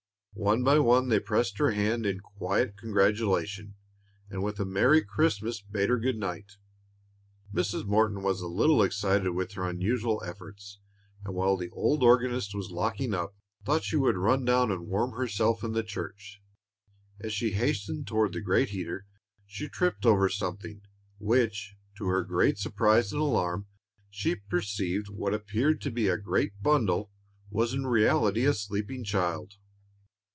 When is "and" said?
4.29-4.41, 11.25-11.35, 14.71-14.87, 23.11-23.21